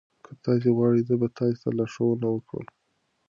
که 0.25 0.31
تاسي 0.43 0.69
وغواړئ 0.71 1.01
زه 1.09 1.15
به 1.21 1.27
تاسي 1.37 1.57
ته 1.63 1.69
لارښوونه 1.77 2.27
وکړم. 2.31 2.67